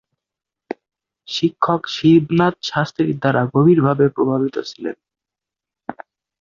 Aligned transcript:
শিক্ষক 1.27 1.81
শিবনাথ 1.95 2.55
শাস্ত্রীর 2.63 3.11
দ্বারা 3.17 3.41
গভীরভাবে 3.53 4.05
প্রভাবিত 4.15 4.55
ছিলেন। 4.69 4.95